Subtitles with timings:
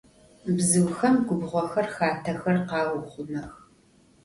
[0.55, 3.51] Bzıuxem gubğoxer, xatexer khauxhumex.